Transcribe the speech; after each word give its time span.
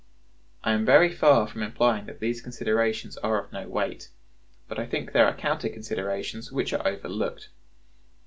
I 0.63 0.71
am 0.71 0.83
very 0.83 1.11
far 1.13 1.45
from 1.47 1.61
implying 1.61 2.07
that 2.07 2.19
these 2.19 2.41
considerations 2.41 3.17
are 3.17 3.37
of 3.39 3.53
no 3.53 3.67
weight; 3.67 4.09
but 4.67 4.79
I 4.79 4.87
think 4.87 5.11
there 5.11 5.27
are 5.27 5.35
counter 5.35 5.69
considerations 5.69 6.51
which 6.51 6.73
are 6.73 6.87
overlooked. 6.87 7.49